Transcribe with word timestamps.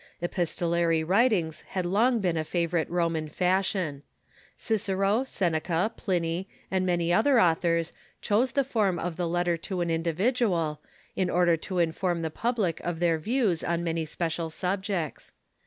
Epistolary 0.19 1.03
writings 1.03 1.63
^.f,'?!"'*''' 1.75 1.83
liatl 1.85 1.91
Jong 1.93 2.19
been 2.21 2.35
a 2.35 2.43
favorite 2.43 2.89
Roman 2.89 3.27
fashion. 3.29 4.01
Cicero, 4.57 5.19
Writinos 5.19 5.27
Seneca, 5.27 5.91
Pliny, 5.95 6.49
and 6.71 6.87
many 6.87 7.13
other 7.13 7.39
authors 7.39 7.93
chose 8.19 8.53
the 8.53 8.63
form 8.63 8.97
of 8.97 9.15
the 9.17 9.27
letter 9.29 9.57
to 9.57 9.81
an 9.81 9.91
individual, 9.91 10.81
in 11.15 11.29
order 11.29 11.55
to 11.55 11.77
inform 11.77 12.23
the 12.23 12.31
public 12.31 12.79
of 12.79 12.97
their 12.99 13.19
views 13.19 13.63
on 13.63 13.83
many 13.83 14.03
special 14.05 14.49
subjects. 14.49 15.33